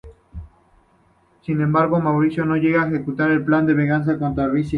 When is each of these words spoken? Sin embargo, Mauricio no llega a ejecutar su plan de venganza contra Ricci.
Sin 1.43 1.61
embargo, 1.61 1.99
Mauricio 2.01 2.43
no 2.43 2.55
llega 2.57 2.81
a 2.83 2.87
ejecutar 2.87 3.37
su 3.37 3.45
plan 3.45 3.67
de 3.67 3.75
venganza 3.75 4.17
contra 4.17 4.47
Ricci. 4.47 4.69